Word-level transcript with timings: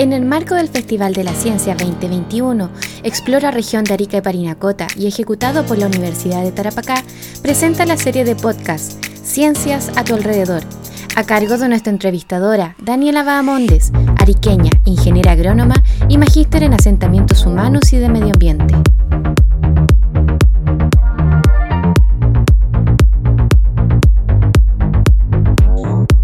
En 0.00 0.14
el 0.14 0.24
marco 0.24 0.54
del 0.54 0.68
Festival 0.68 1.12
de 1.12 1.24
la 1.24 1.34
Ciencia 1.34 1.74
2021, 1.74 2.70
Explora 3.02 3.50
Región 3.50 3.84
de 3.84 3.92
Arica 3.92 4.16
y 4.16 4.20
Parinacota 4.22 4.86
y 4.96 5.06
ejecutado 5.06 5.66
por 5.66 5.76
la 5.76 5.88
Universidad 5.88 6.42
de 6.42 6.52
Tarapacá, 6.52 7.04
presenta 7.42 7.84
la 7.84 7.98
serie 7.98 8.24
de 8.24 8.34
podcast 8.34 9.04
Ciencias 9.22 9.92
a 9.96 10.04
tu 10.04 10.14
alrededor, 10.14 10.62
a 11.16 11.24
cargo 11.24 11.58
de 11.58 11.68
nuestra 11.68 11.92
entrevistadora 11.92 12.76
Daniela 12.82 13.24
Bahamondes, 13.24 13.92
ariqueña, 14.18 14.70
ingeniera 14.86 15.32
agrónoma 15.32 15.74
y 16.08 16.16
magíster 16.16 16.62
en 16.62 16.72
asentamientos 16.72 17.44
humanos 17.44 17.92
y 17.92 17.98
de 17.98 18.08
medio 18.08 18.32
ambiente. 18.32 18.74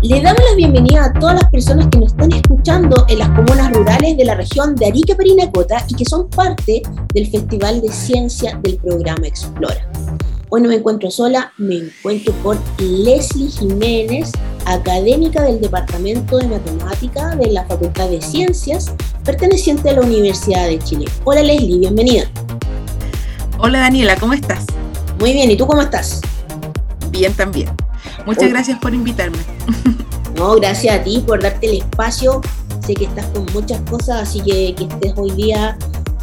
Le 0.09 0.20
damos 0.20 0.41
la 0.48 0.54
bienvenida 0.54 1.07
a 1.07 1.12
todas 1.12 1.34
las 1.34 1.50
personas 1.50 1.89
que 1.89 1.98
nos 1.98 2.12
están 2.12 2.30
escuchando 2.30 3.07
en 3.08 3.18
las 3.18 3.29
comunas 3.31 3.72
rurales 3.72 4.17
de 4.17 4.25
la 4.25 4.36
región 4.36 4.76
de 4.76 4.86
Arica 4.86 5.17
Parinacota 5.17 5.85
y 5.89 5.94
que 5.96 6.04
son 6.04 6.31
parte 6.31 6.81
del 7.12 7.26
Festival 7.26 7.81
de 7.81 7.89
Ciencia 7.89 8.57
del 8.62 8.76
programa 8.76 9.26
Explora. 9.26 9.90
Hoy 10.48 10.62
no 10.62 10.68
me 10.68 10.76
encuentro 10.76 11.11
sola, 11.11 11.53
me 11.58 11.79
encuentro 11.79 12.32
con 12.45 12.57
Leslie 12.79 13.50
Jiménez, 13.50 14.31
académica 14.64 15.43
del 15.43 15.61
Departamento 15.61 16.39
de 16.39 16.46
Matemática 16.46 17.34
de 17.34 17.50
la 17.50 17.64
Facultad 17.64 18.09
de 18.09 18.23
Ciencias, 18.23 18.95
perteneciente 19.25 19.90
a 19.90 19.95
la 19.95 20.03
Universidad 20.03 20.68
de 20.68 20.79
Chile. 20.79 21.07
Hola 21.25 21.43
Leslie, 21.43 21.81
bienvenida. 21.81 22.31
Hola 23.59 23.81
Daniela, 23.81 24.14
¿cómo 24.14 24.34
estás? 24.34 24.67
Muy 25.18 25.32
bien, 25.32 25.50
¿y 25.50 25.57
tú 25.57 25.67
cómo 25.67 25.82
estás? 25.82 26.20
Bien 27.11 27.34
también. 27.34 27.86
Muchas 28.26 28.50
gracias 28.50 28.79
por 28.79 28.93
invitarme. 28.94 29.39
No, 30.36 30.54
gracias 30.57 31.00
a 31.00 31.03
ti 31.03 31.25
por 31.26 31.43
darte 31.43 31.67
el 31.67 31.79
espacio. 31.79 32.42
Sé 32.86 32.92
que 32.92 33.06
estás 33.06 33.25
con 33.27 33.47
muchas 33.55 33.80
cosas, 33.91 34.28
así 34.28 34.41
que 34.41 34.75
que 34.75 34.84
estés 34.84 35.14
hoy 35.17 35.31
día 35.31 35.78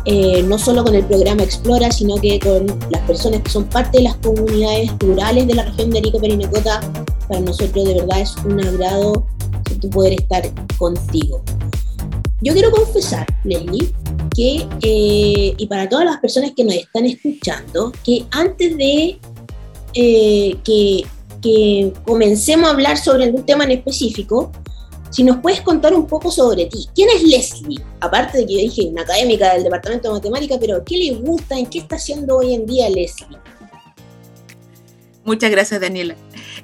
eh, 0.05 0.43
no 0.43 0.59
solo 0.59 0.83
con 0.83 0.93
el 0.93 1.03
programa 1.05 1.41
Explora, 1.41 1.89
sino 1.89 2.17
que 2.17 2.39
con 2.39 2.67
las 2.91 3.01
personas 3.07 3.41
que 3.41 3.49
son 3.49 3.63
parte 3.63 3.97
de 3.97 4.03
las 4.03 4.15
comunidades 4.17 4.91
rurales 4.99 5.47
de 5.47 5.55
la 5.55 5.63
región 5.63 5.89
de 5.89 5.97
Arica 5.97 6.19
Perinacota. 6.19 6.81
Para 7.27 7.39
nosotros 7.39 7.85
de 7.85 7.95
verdad 7.95 8.19
es 8.19 8.35
un 8.45 8.59
agrado 8.59 9.25
poder 9.91 10.13
estar 10.13 10.43
contigo. 10.77 11.41
Yo 12.41 12.53
quiero 12.53 12.71
confesar, 12.71 13.25
Leslie, 13.43 13.93
que, 14.35 14.67
eh, 14.81 15.53
y 15.57 15.67
para 15.67 15.87
todas 15.87 16.05
las 16.05 16.17
personas 16.17 16.51
que 16.55 16.63
nos 16.63 16.75
están 16.75 17.05
escuchando, 17.05 17.91
que 18.03 18.25
antes 18.31 18.77
de 18.77 19.17
eh, 19.93 20.57
que 20.63 21.05
que 21.43 21.93
comencemos 22.05 22.69
a 22.69 22.71
hablar 22.71 22.97
sobre 22.97 23.25
algún 23.25 23.45
tema 23.45 23.65
en 23.65 23.71
específico, 23.71 24.51
si 25.11 25.23
nos 25.23 25.37
puedes 25.37 25.61
contar 25.61 25.93
un 25.93 26.07
poco 26.07 26.31
sobre 26.31 26.65
ti. 26.65 26.87
¿Quién 26.95 27.09
es 27.15 27.21
Leslie? 27.21 27.79
Aparte 27.99 28.39
de 28.39 28.47
que 28.47 28.53
yo 28.53 28.59
dije 28.59 28.87
una 28.87 29.03
académica 29.03 29.53
del 29.53 29.63
Departamento 29.63 30.07
de 30.07 30.15
Matemática, 30.15 30.55
pero 30.59 30.83
¿qué 30.83 30.97
le 30.97 31.13
gusta? 31.15 31.59
¿En 31.59 31.67
qué 31.67 31.79
está 31.79 31.97
haciendo 31.97 32.37
hoy 32.37 32.55
en 32.55 32.65
día 32.65 32.89
Leslie? 32.89 33.37
Muchas 35.23 35.51
gracias, 35.51 35.79
Daniela. 35.79 36.15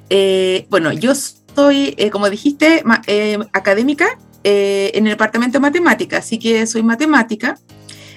Eh, 0.08 0.66
bueno, 0.68 0.92
yo 0.92 1.12
soy, 1.14 1.94
eh, 1.96 2.10
como 2.10 2.28
dijiste, 2.28 2.82
eh, 3.06 3.38
académica 3.52 4.18
en 4.42 5.06
el 5.06 5.12
Departamento 5.12 5.58
de 5.58 5.60
Matemática, 5.60 6.16
así 6.16 6.38
que 6.38 6.66
soy 6.66 6.82
matemática 6.82 7.58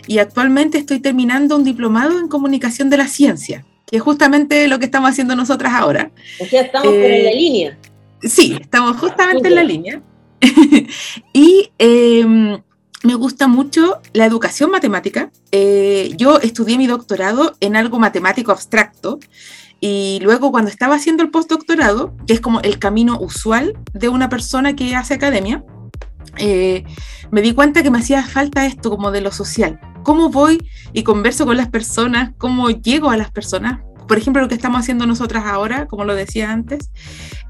y 0.08 0.20
actualmente 0.20 0.78
estoy 0.78 1.02
terminando 1.02 1.58
un 1.58 1.66
diplomado 1.66 2.18
en 2.18 2.30
comunicación 2.30 2.90
de 2.90 2.96
la 2.96 3.10
ciencia 3.10 3.66
que 3.86 3.98
es 3.98 4.02
justamente 4.02 4.68
lo 4.68 4.80
que 4.80 4.86
estamos 4.86 5.10
haciendo 5.10 5.36
nosotras 5.36 5.74
ahora. 5.74 6.12
O 6.40 6.46
sea, 6.46 6.62
estamos 6.62 6.94
en 6.94 7.02
la 7.02 7.32
eh, 7.32 7.36
línea. 7.36 7.78
Sí, 8.22 8.58
estamos 8.60 8.98
justamente 8.98 9.48
en 9.48 9.56
la 9.56 9.64
línea. 9.64 10.02
y 11.34 11.72
em, 11.78 12.62
me 13.04 13.16
gusta 13.16 13.48
mucho 13.48 14.02
la 14.14 14.26
educación 14.26 14.72
matemática. 14.72 15.32
Eh, 15.52 16.14
yo 16.18 16.40
estudié 16.40 16.78
mi 16.78 16.88
doctorado 16.88 17.56
en 17.60 17.76
algo 17.76 18.00
matemático 18.00 18.52
abstracto 18.52 19.20
y 19.80 20.20
luego 20.22 20.52
cuando 20.52 20.72
estaba 20.72 20.96
haciendo 20.96 21.24
el 21.24 21.30
postdoctorado, 21.30 22.16
que 22.26 22.34
es 22.34 22.40
como 22.40 22.62
el 22.62 22.80
camino 22.80 23.20
usual 23.20 23.78
de 23.94 24.08
una 24.08 24.30
persona 24.30 24.76
que 24.76 24.96
hace 24.96 25.14
academia, 25.16 25.64
eh, 26.38 26.86
me 27.32 27.42
di 27.42 27.54
cuenta 27.54 27.84
que 27.84 27.92
me 27.92 28.00
hacía 28.00 28.24
falta 28.24 28.66
esto 28.66 28.90
como 28.90 29.12
de 29.12 29.22
lo 29.22 29.32
social 29.32 29.80
cómo 30.04 30.30
voy 30.30 30.70
y 30.94 31.04
converso 31.04 31.46
con 31.46 31.58
las 31.58 31.70
personas, 31.70 32.32
cómo 32.38 32.70
llego 32.70 33.10
a 33.10 33.18
las 33.18 33.32
personas. 33.32 33.82
Por 34.08 34.18
ejemplo, 34.18 34.42
lo 34.42 34.50
que 34.50 34.56
estamos 34.56 34.82
haciendo 34.82 35.08
nosotras 35.08 35.46
ahora, 35.46 35.88
como 35.88 36.04
lo 36.04 36.14
decía 36.14 36.52
antes, 36.52 36.92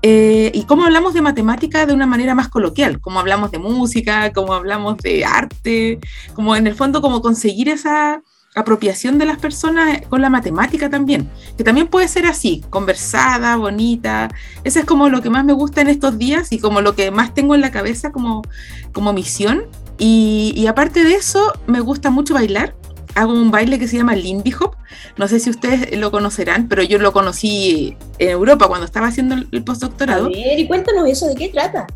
eh, 0.03 0.51
y 0.53 0.63
cómo 0.65 0.85
hablamos 0.85 1.13
de 1.13 1.21
matemática 1.21 1.85
de 1.85 1.93
una 1.93 2.05
manera 2.05 2.35
más 2.35 2.49
coloquial, 2.49 2.99
cómo 2.99 3.19
hablamos 3.19 3.51
de 3.51 3.59
música, 3.59 4.31
cómo 4.31 4.53
hablamos 4.53 4.97
de 4.97 5.25
arte, 5.25 5.99
como 6.33 6.55
en 6.55 6.67
el 6.67 6.75
fondo, 6.75 7.01
cómo 7.01 7.21
conseguir 7.21 7.69
esa 7.69 8.21
apropiación 8.55 9.17
de 9.17 9.25
las 9.25 9.39
personas 9.39 10.01
con 10.09 10.21
la 10.21 10.29
matemática 10.29 10.89
también, 10.89 11.29
que 11.57 11.63
también 11.63 11.87
puede 11.87 12.07
ser 12.07 12.25
así, 12.25 12.63
conversada, 12.69 13.55
bonita. 13.55 14.29
Eso 14.63 14.79
es 14.79 14.85
como 14.85 15.09
lo 15.09 15.21
que 15.21 15.29
más 15.29 15.43
me 15.43 15.53
gusta 15.53 15.81
en 15.81 15.87
estos 15.87 16.17
días 16.17 16.51
y 16.51 16.59
como 16.59 16.81
lo 16.81 16.95
que 16.95 17.09
más 17.09 17.33
tengo 17.33 17.55
en 17.55 17.61
la 17.61 17.71
cabeza 17.71 18.11
como, 18.11 18.43
como 18.91 19.13
misión, 19.13 19.63
y, 20.05 20.67
aparte 20.67 21.03
de 21.03 21.13
eso, 21.13 21.53
me 21.65 21.79
gusta 21.79 22.09
mucho 22.09 22.33
bailar. 22.33 22.75
Hago 23.15 23.31
un 23.31 23.51
baile 23.51 23.79
que 23.79 23.87
se 23.87 23.95
llama 23.95 24.15
Lindy 24.15 24.53
Hop. 24.59 24.75
No 25.17 25.29
sé 25.29 25.39
si 25.39 25.49
ustedes 25.49 25.97
lo 25.97 26.11
conocerán, 26.11 26.67
pero 26.67 26.83
yo 26.83 26.99
lo 26.99 27.13
conocí 27.13 27.95
en 28.19 28.29
Europa 28.29 28.67
cuando 28.67 28.85
estaba 28.85 29.07
haciendo 29.07 29.35
el 29.35 29.63
postdoctorado. 29.63 30.29
y 30.29 30.67
cuéntanos 30.67 31.07
eso, 31.07 31.27
¿de 31.27 31.35
qué 31.35 31.47
trata? 31.47 31.87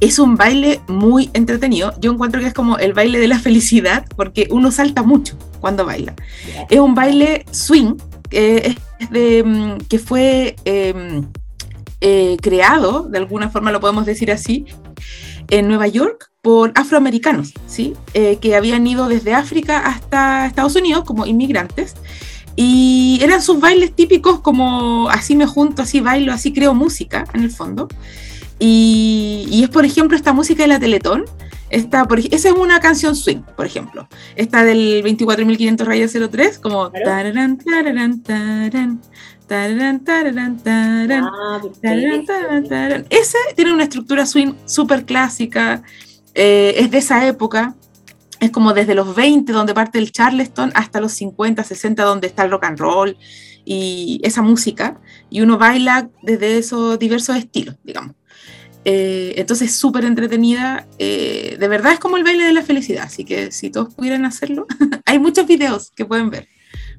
Es 0.00 0.18
un 0.18 0.36
baile 0.36 0.82
muy 0.86 1.30
entretenido. 1.32 1.94
Yo 1.98 2.12
encuentro 2.12 2.42
que 2.42 2.48
es 2.48 2.54
como 2.54 2.76
el 2.76 2.92
baile 2.92 3.18
de 3.18 3.28
la 3.28 3.38
felicidad, 3.46 4.04
porque 4.14 4.46
uno 4.50 4.70
salta 4.70 5.02
mucho 5.02 5.38
cuando 5.60 5.86
baila. 5.86 6.14
Es 6.68 6.78
un 6.78 6.94
baile 6.94 7.46
swing, 7.52 7.94
eh, 8.30 8.74
de, 9.10 9.42
mm, 9.44 9.78
que 9.88 9.98
fue 9.98 10.56
em, 10.66 11.26
eh, 12.02 12.36
creado, 12.42 13.04
de 13.04 13.16
alguna 13.16 13.48
forma 13.48 13.72
lo 13.72 13.80
podemos 13.80 14.04
decir 14.04 14.30
así, 14.30 14.66
en 15.50 15.68
Nueva 15.68 15.86
York 15.86 16.30
por 16.42 16.72
afroamericanos, 16.74 17.52
¿sí? 17.66 17.94
Eh, 18.14 18.38
que 18.40 18.56
habían 18.56 18.86
ido 18.86 19.08
desde 19.08 19.34
África 19.34 19.78
hasta 19.78 20.46
Estados 20.46 20.76
Unidos 20.76 21.04
como 21.04 21.26
inmigrantes. 21.26 21.94
Y 22.56 23.20
eran 23.22 23.40
sus 23.40 23.60
bailes 23.60 23.94
típicos 23.94 24.40
como 24.40 25.08
así 25.10 25.36
me 25.36 25.46
junto, 25.46 25.82
así 25.82 26.00
bailo, 26.00 26.32
así 26.32 26.52
creo 26.52 26.74
música 26.74 27.24
en 27.32 27.44
el 27.44 27.50
fondo. 27.50 27.88
Y, 28.58 29.60
es 29.62 29.70
por 29.70 29.84
ejemplo 29.84 30.16
esta 30.16 30.32
música 30.32 30.62
de 30.62 30.68
la 30.68 30.80
Teletón. 30.80 31.24
Esta, 31.70 32.08
por, 32.08 32.18
esa 32.18 32.48
es 32.48 32.54
una 32.54 32.80
canción 32.80 33.14
swing, 33.14 33.42
por 33.56 33.66
ejemplo. 33.66 34.08
Esta 34.36 34.64
del 34.64 35.04
24.500 35.04 35.84
rayas 35.84 36.16
03, 36.30 36.58
como... 36.58 36.90
Ese 43.10 43.38
tiene 43.56 43.72
una 43.72 43.84
estructura 43.84 44.26
swing 44.26 44.52
súper 44.66 45.04
clásica, 45.04 45.82
eh, 46.34 46.74
es 46.76 46.90
de 46.90 46.98
esa 46.98 47.26
época, 47.26 47.74
es 48.40 48.50
como 48.50 48.72
desde 48.72 48.94
los 48.94 49.14
20, 49.14 49.50
donde 49.52 49.74
parte 49.74 49.98
el 49.98 50.12
Charleston, 50.12 50.70
hasta 50.74 51.00
los 51.00 51.12
50, 51.12 51.64
60, 51.64 52.04
donde 52.04 52.26
está 52.28 52.44
el 52.44 52.50
rock 52.50 52.64
and 52.64 52.78
roll 52.78 53.16
y 53.64 54.20
esa 54.22 54.42
música, 54.42 55.00
y 55.30 55.40
uno 55.40 55.58
baila 55.58 56.10
desde 56.22 56.58
esos 56.58 56.98
diversos 56.98 57.36
estilos, 57.36 57.76
digamos. 57.82 58.14
Eh, 58.84 59.34
entonces, 59.36 59.74
súper 59.74 60.04
entretenida. 60.04 60.86
Eh, 60.98 61.56
de 61.58 61.68
verdad 61.68 61.92
es 61.92 61.98
como 61.98 62.16
el 62.16 62.24
baile 62.24 62.44
de 62.44 62.52
la 62.52 62.62
felicidad, 62.62 63.04
así 63.04 63.24
que 63.24 63.50
si 63.50 63.70
todos 63.70 63.94
pudieran 63.94 64.24
hacerlo, 64.24 64.66
hay 65.04 65.18
muchos 65.18 65.46
videos 65.46 65.90
que 65.90 66.04
pueden 66.04 66.30
ver 66.30 66.48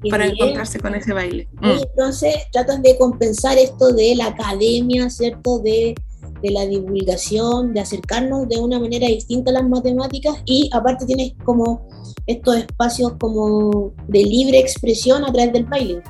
para 0.08 0.26
encontrarse 0.26 0.78
con 0.80 0.94
ese 0.94 1.12
baile. 1.12 1.48
Y 1.60 1.66
mm. 1.66 1.78
entonces 1.90 2.34
tratan 2.52 2.82
de 2.82 2.96
compensar 2.96 3.58
esto 3.58 3.92
de 3.92 4.14
la 4.14 4.26
academia, 4.26 5.10
¿cierto? 5.10 5.58
De, 5.58 5.94
de, 6.42 6.50
la 6.50 6.64
divulgación, 6.66 7.74
de 7.74 7.80
acercarnos 7.80 8.48
de 8.48 8.58
una 8.58 8.78
manera 8.78 9.08
distinta 9.08 9.50
a 9.50 9.54
las 9.54 9.68
matemáticas 9.68 10.36
y 10.46 10.70
aparte 10.72 11.04
tienes 11.04 11.34
como 11.44 11.86
estos 12.26 12.56
espacios 12.56 13.14
como 13.18 13.92
de 14.08 14.22
libre 14.22 14.58
expresión 14.58 15.24
a 15.24 15.32
través 15.32 15.52
del 15.52 15.64
baile. 15.64 16.02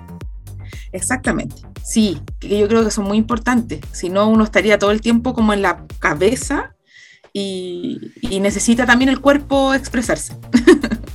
Exactamente, 0.93 1.63
sí, 1.85 2.21
que 2.39 2.59
yo 2.59 2.69
creo 2.69 2.85
que 2.85 2.91
son 2.91 3.05
muy 3.05 3.17
importantes, 3.17 3.81
si 3.93 4.09
no 4.09 4.29
uno 4.29 4.45
estaría 4.45 4.79
todo 4.79 4.91
el 4.91 5.01
tiempo 5.01 5.35
como 5.35 5.53
en 5.53 5.63
la 5.63 5.87
cabeza 6.01 6.75
y, 7.33 8.13
y 8.23 8.41
necesita 8.41 8.87
también 8.87 9.09
el 9.09 9.21
cuerpo 9.21 9.73
expresarse. 9.73 10.35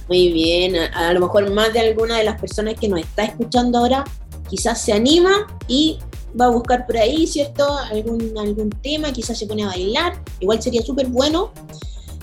Muy 0.08 0.32
bien, 0.32 0.76
a, 0.76 1.14
lo 1.14 1.20
mejor 1.20 1.52
más 1.52 1.74
de 1.74 1.80
alguna 1.80 2.18
de 2.18 2.24
las 2.24 2.40
personas 2.40 2.76
que 2.80 2.88
nos 2.88 3.00
está 3.00 3.24
escuchando 3.24 3.80
ahora 3.80 4.04
quizás 4.50 4.80
se 4.80 4.94
anima 4.94 5.48
y 5.68 5.98
va 6.40 6.46
a 6.46 6.50
buscar 6.50 6.86
por 6.86 6.98
ahí, 6.98 7.26
¿cierto? 7.26 7.66
Algún, 7.92 8.38
algún 8.38 8.70
tema, 8.70 9.12
quizás 9.12 9.38
se 9.38 9.48
pone 9.48 9.64
a 9.64 9.68
bailar, 9.68 10.22
igual 10.40 10.62
sería 10.62 10.82
súper 10.84 11.08
bueno. 11.08 11.52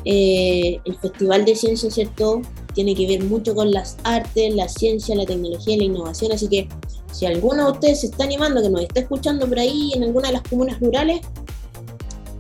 Eh, 0.04 0.80
el 0.84 0.98
Festival 0.98 1.44
de 1.44 1.54
Ciencia, 1.54 1.90
¿cierto? 1.90 2.42
Tiene 2.74 2.94
que 2.94 3.06
ver 3.06 3.22
mucho 3.24 3.54
con 3.54 3.70
las 3.70 3.96
artes, 4.04 4.54
la 4.54 4.68
ciencia, 4.68 5.14
la 5.14 5.26
tecnología 5.26 5.76
la 5.76 5.84
innovación, 5.84 6.32
así 6.32 6.48
que 6.48 6.68
si 7.12 7.26
alguno 7.26 7.66
de 7.66 7.72
ustedes 7.72 8.00
se 8.00 8.06
está 8.06 8.24
animando, 8.24 8.62
que 8.62 8.70
nos 8.70 8.82
está 8.82 9.00
escuchando 9.00 9.46
por 9.46 9.58
ahí 9.58 9.92
en 9.94 10.04
alguna 10.04 10.28
de 10.28 10.34
las 10.34 10.42
comunas 10.42 10.80
rurales, 10.80 11.20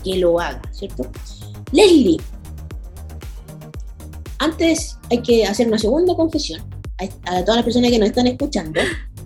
que 0.02 0.16
lo 0.16 0.40
haga, 0.40 0.62
¿cierto? 0.72 1.06
Leslie, 1.70 2.18
antes 4.42 4.98
hay 5.10 5.22
que 5.22 5.46
hacer 5.46 5.68
una 5.68 5.78
segunda 5.78 6.16
confesión 6.16 6.62
a, 6.98 7.44
todas 7.44 7.56
las 7.56 7.64
personas 7.64 7.90
que 7.90 7.98
nos 7.98 8.08
están 8.08 8.26
escuchando, 8.26 8.80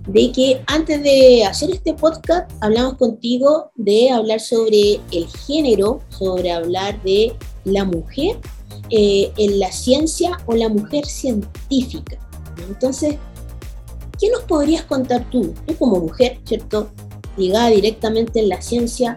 de 0.07 0.33
que 0.33 0.63
antes 0.67 1.03
de 1.03 1.45
hacer 1.45 1.71
este 1.71 1.95
podcast 1.95 2.51
hablamos 2.61 2.95
contigo 2.95 3.71
de 3.75 4.11
hablar 4.11 4.41
sobre 4.41 5.01
el 5.13 5.27
género, 5.47 6.01
sobre 6.11 6.53
hablar 6.53 7.03
de 7.03 7.35
la 7.65 7.85
mujer 7.85 8.39
eh, 8.91 9.33
en 9.37 9.59
la 9.59 9.73
ciencia 9.73 10.39
o 10.47 10.55
la 10.55 10.69
mujer 10.69 11.07
científica. 11.07 12.19
Entonces, 12.69 13.17
¿qué 14.21 14.31
nos 14.31 14.43
podrías 14.43 14.85
contar 14.85 15.29
tú, 15.31 15.55
tú 15.67 15.77
como 15.77 15.99
mujer, 15.99 16.41
¿cierto? 16.45 16.91
Ligada 17.37 17.69
directamente 17.69 18.41
en 18.41 18.49
la 18.49 18.63
ciencia, 18.63 19.17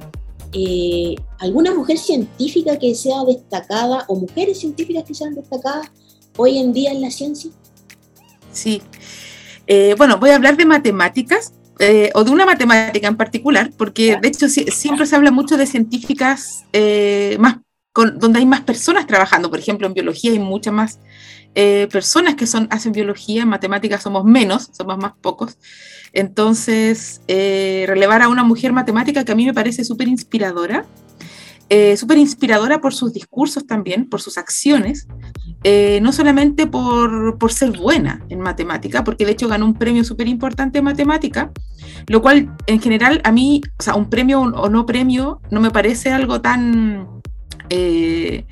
eh, 0.54 1.16
alguna 1.40 1.74
mujer 1.74 1.98
científica 1.98 2.78
que 2.78 2.96
sea 2.96 3.24
destacada 3.26 4.06
o 4.08 4.16
mujeres 4.16 4.60
científicas 4.60 5.04
que 5.04 5.14
sean 5.14 5.36
destacadas 5.36 5.92
hoy 6.38 6.58
en 6.58 6.74
día 6.74 6.92
en 6.92 7.02
la 7.02 7.12
ciencia? 7.12 7.52
Sí. 8.52 8.82
Eh, 9.68 9.96
bueno, 9.98 10.18
voy 10.18 10.32
a 10.32 10.36
hablar 10.36 10.58
de 10.58 10.66
matemáticas 10.66 11.54
eh, 11.80 12.10
o 12.16 12.24
de 12.24 12.32
una 12.32 12.46
matemática 12.46 13.08
en 13.08 13.18
particular, 13.18 13.72
porque 13.78 14.18
de 14.22 14.28
hecho 14.28 14.50
siempre 14.50 15.06
se 15.06 15.16
habla 15.16 15.32
mucho 15.32 15.56
de 15.58 15.66
científicas 15.68 16.64
más 17.38 17.58
donde 17.94 18.40
hay 18.40 18.46
más 18.46 18.62
personas 18.62 19.08
trabajando. 19.08 19.50
Por 19.50 19.60
ejemplo, 19.60 19.88
en 19.88 19.94
biología 19.94 20.32
hay 20.32 20.40
muchas 20.40 20.74
más 20.74 21.00
personas 21.54 22.36
que 22.36 22.48
son, 22.48 22.68
hacen 22.72 22.94
biología, 22.94 23.44
en 23.44 23.50
matemáticas 23.50 24.04
somos 24.04 24.24
menos, 24.24 24.70
somos 24.72 24.98
más 24.98 25.14
pocos. 25.22 25.58
Entonces, 26.14 27.22
eh, 27.28 27.86
relevar 27.88 28.22
a 28.22 28.30
una 28.30 28.44
mujer 28.44 28.74
matemática 28.74 29.24
que 29.24 29.32
a 29.32 29.36
mí 29.36 29.46
me 29.46 29.54
parece 29.54 29.84
súper 29.84 30.08
inspiradora, 30.08 30.86
eh, 31.72 31.96
súper 31.98 32.18
inspiradora 32.18 32.82
por 32.82 32.96
sus 32.96 33.14
discursos 33.14 33.68
también, 33.68 34.10
por 34.10 34.22
sus 34.22 34.40
acciones, 34.40 35.08
eh, 35.64 36.00
no 36.02 36.12
solamente 36.12 36.66
por, 36.66 37.38
por, 37.38 37.52
ser 37.52 37.78
buena 37.78 38.26
en 38.30 38.40
matemática, 38.40 39.04
porque 39.04 39.26
de 39.26 39.34
hecho 39.34 39.48
ganó 39.48 39.66
un 39.66 39.76
premio 39.76 40.04
súper 40.04 40.28
importante 40.28 40.80
en 40.80 40.86
matemática, 40.86 41.52
lo 42.08 42.24
cual 42.24 42.56
en 42.66 42.82
general 42.82 43.22
a 43.24 43.32
mí, 43.32 43.62
o 43.78 43.84
sea, 43.84 43.94
un 43.94 44.10
premio 44.10 44.42
o 44.42 44.70
no 44.70 44.88
premio, 44.88 45.42
no 45.52 45.60
me 45.60 45.70
parece 45.70 46.12
algo 46.12 46.42
tan 46.42 47.08
eh, 47.70 48.46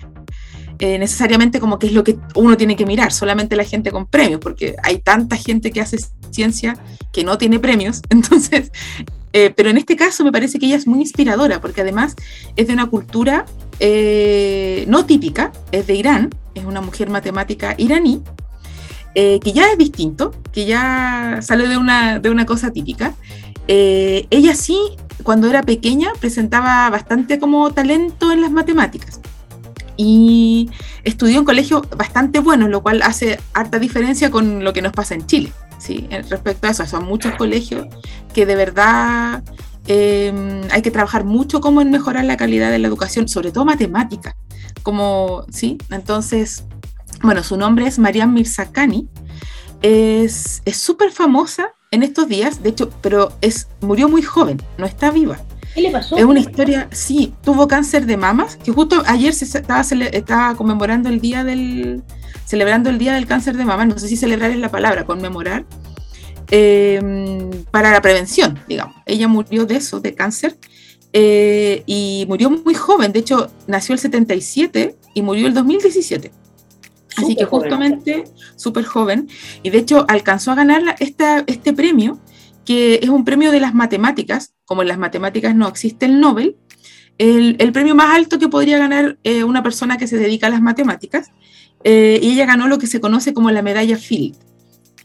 necesariamente 0.79 1.59
como 1.59 1.79
que 1.79 1.87
es 1.87 1.93
lo 1.93 2.03
que 2.03 2.17
uno 2.35 2.57
tiene 2.57 2.75
que 2.75 2.85
mirar, 2.85 3.11
solamente 3.11 3.55
la 3.55 3.63
gente 3.63 3.91
con 3.91 4.05
premios, 4.05 4.39
porque 4.39 4.75
hay 4.83 4.99
tanta 4.99 5.35
gente 5.35 5.71
que 5.71 5.81
hace 5.81 5.97
ciencia 6.31 6.77
que 7.11 7.23
no 7.23 7.37
tiene 7.37 7.59
premios, 7.59 8.01
entonces, 8.09 8.71
eh, 9.33 9.53
pero 9.55 9.69
en 9.69 9.77
este 9.77 9.95
caso 9.95 10.23
me 10.23 10.31
parece 10.31 10.59
que 10.59 10.67
ella 10.67 10.75
es 10.75 10.87
muy 10.87 10.99
inspiradora, 10.99 11.61
porque 11.61 11.81
además 11.81 12.15
es 12.55 12.67
de 12.67 12.73
una 12.73 12.87
cultura 12.87 13.45
eh, 13.79 14.85
no 14.87 15.05
típica, 15.05 15.51
es 15.71 15.87
de 15.87 15.95
Irán, 15.95 16.29
es 16.55 16.65
una 16.65 16.81
mujer 16.81 17.09
matemática 17.09 17.75
iraní, 17.77 18.21
que 19.15 19.51
ya 19.51 19.71
es 19.71 19.79
distinto, 19.79 20.31
que 20.51 20.67
ya 20.67 21.39
sale 21.41 21.67
de 21.67 21.75
una, 21.75 22.19
de 22.19 22.29
una 22.29 22.45
cosa 22.45 22.69
típica. 22.69 23.15
ella 23.67 24.53
sí, 24.53 24.77
cuando 25.23 25.49
era 25.49 25.63
pequeña, 25.63 26.11
presentaba 26.19 26.87
bastante 26.91 27.39
como 27.39 27.71
talento 27.71 28.31
en 28.31 28.41
las 28.41 28.51
matemáticas 28.51 29.19
y 29.97 30.69
estudió 31.03 31.39
en 31.39 31.45
colegios 31.45 31.81
bastante 31.97 32.39
buenos, 32.39 32.69
lo 32.69 32.81
cual 32.81 33.01
hace 33.01 33.39
harta 33.53 33.79
diferencia 33.79 34.31
con 34.31 34.63
lo 34.63 34.71
que 34.71 34.81
nos 34.81 34.93
pasa 34.93 35.15
en 35.15 35.25
Chile. 35.25 35.51
¿sí? 35.79 36.07
Respecto 36.29 36.67
a 36.67 36.71
eso, 36.71 36.85
son 36.85 37.05
muchos 37.05 37.33
colegios 37.35 37.87
que 38.33 38.45
de 38.45 38.55
verdad 38.55 39.43
em, 39.87 40.61
hay 40.71 40.81
que 40.81 40.91
trabajar 40.91 41.25
mucho 41.25 41.59
como 41.59 41.81
en 41.81 41.91
mejorar 41.91 42.23
la 42.25 42.37
calidad 42.37 42.71
de 42.71 42.79
la 42.79 42.87
educación, 42.87 43.27
sobre 43.27 43.51
todo 43.51 43.65
matemática. 43.65 44.35
Como, 44.83 45.45
¿sí? 45.51 45.77
Entonces, 45.89 46.63
bueno, 47.21 47.43
su 47.43 47.57
nombre 47.57 47.87
es 47.87 47.99
Mariam 47.99 48.33
Mirzakani, 48.33 49.09
es 49.81 50.61
súper 50.71 51.11
famosa 51.11 51.73
en 51.91 52.03
estos 52.03 52.27
días, 52.27 52.63
de 52.63 52.69
hecho, 52.69 52.89
pero 53.01 53.31
es, 53.41 53.67
murió 53.81 54.09
muy 54.09 54.21
joven, 54.21 54.61
no 54.77 54.85
está 54.85 55.11
viva. 55.11 55.39
¿Qué 55.77 55.83
le 55.83 55.91
pasó? 55.91 56.17
Es 56.17 56.23
una 56.23 56.39
historia, 56.39 56.87
sí, 56.91 57.35
tuvo 57.43 57.67
cáncer 57.67 58.07
de 58.07 58.17
mamas, 58.17 58.55
que 58.55 58.71
justo 58.71 59.03
ayer 59.05 59.31
se 59.31 59.45
estaba, 59.45 59.81
estaba 59.81 60.55
conmemorando 60.55 61.07
el 61.07 61.21
día 61.21 61.43
del, 61.43 62.01
celebrando 62.45 62.89
el 62.89 62.97
día 62.97 63.13
del 63.13 63.27
cáncer 63.27 63.55
de 63.55 63.63
mamas, 63.63 63.87
no 63.87 63.99
sé 63.99 64.07
si 64.07 64.17
celebrar 64.17 64.49
es 64.49 64.57
la 64.57 64.71
palabra, 64.71 65.05
conmemorar, 65.05 65.65
em, 66.49 67.51
para 67.69 67.91
la 67.91 68.01
prevención, 68.01 68.59
digamos. 68.67 68.95
Ella 69.05 69.27
murió 69.27 69.67
de 69.67 69.75
eso, 69.75 69.99
de 69.99 70.15
cáncer, 70.15 70.57
eh, 71.13 71.83
y 71.85 72.25
murió 72.27 72.49
muy 72.49 72.73
joven, 72.73 73.11
de 73.11 73.19
hecho 73.19 73.51
nació 73.67 73.93
el 73.93 73.99
77 73.99 74.95
y 75.13 75.21
murió 75.21 75.45
el 75.45 75.53
2017. 75.53 76.31
Así 77.17 77.35
que 77.35 77.45
justamente 77.45 78.23
súper 78.55 78.83
joven, 78.83 79.29
y 79.61 79.69
de 79.69 79.77
hecho 79.77 80.05
alcanzó 80.07 80.53
a 80.53 80.55
ganar 80.55 80.95
esta, 80.97 81.43
este 81.45 81.71
premio 81.71 82.19
que 82.67 82.99
es 83.01 83.07
un 83.07 83.23
premio 83.23 83.51
de 83.51 83.61
las 83.61 83.73
matemáticas, 83.73 84.53
como 84.65 84.81
en 84.81 84.89
las 84.89 84.97
matemáticas 84.97 85.55
no 85.55 85.69
existe 85.69 86.05
el 86.05 86.19
Nobel, 86.19 86.57
el, 87.17 87.71
premio 87.71 87.95
más 87.95 88.13
alto 88.13 88.39
que 88.39 88.49
podría 88.49 88.77
ganar 88.77 89.17
eh, 89.23 89.45
una 89.45 89.63
persona 89.63 89.97
que 89.97 90.05
se 90.05 90.17
dedica 90.17 90.47
a 90.47 90.49
las 90.49 90.61
matemáticas, 90.61 91.31
eh, 91.85 92.19
y 92.21 92.33
ella 92.33 92.45
ganó 92.45 92.67
lo 92.67 92.77
que 92.77 92.85
se 92.85 92.99
conoce 92.99 93.33
como 93.33 93.51
la 93.51 93.61
medalla 93.61 93.95
Field. 93.97 94.35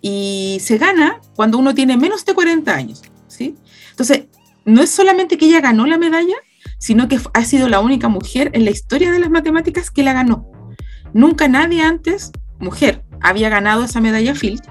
Y 0.01 0.59
se 0.61 0.77
gana 0.77 1.21
cuando 1.37 1.57
uno 1.57 1.73
tiene 1.73 1.97
menos 1.97 2.25
de 2.25 2.35
40 2.35 2.75
años, 2.75 3.03
¿sí? 3.29 3.55
Entonces, 3.91 4.25
no 4.65 4.83
es 4.83 4.91
solamente 4.91 5.39
que 5.39 5.47
ella 5.47 5.61
ganó 5.61 5.87
la 5.87 5.99
medalla, 5.99 6.35
sino 6.79 7.07
que 7.07 7.21
ha 7.33 7.45
sido 7.45 7.69
la 7.69 7.79
única 7.79 8.09
mujer 8.09 8.51
en 8.55 8.65
la 8.65 8.73
historia 8.73 9.13
de 9.13 9.21
las 9.21 9.31
matemáticas 9.31 9.93
que 9.93 10.03
la 10.03 10.15
ganó. 10.15 10.51
Nunca 11.15 11.47
nadie 11.47 11.83
antes, 11.83 12.33
mujer, 12.59 13.05
había 13.21 13.51
ganado 13.51 13.85
esa 13.85 14.01
medalla 14.01 14.35
Field 14.35 14.63